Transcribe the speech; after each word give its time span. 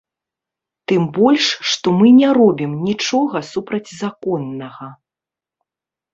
Тым 0.91 1.03
больш, 1.17 1.45
што 1.71 1.87
мы 1.99 2.07
не 2.21 2.29
робім 2.39 2.73
нічога 2.87 3.37
супрацьзаконнага. 3.51 4.91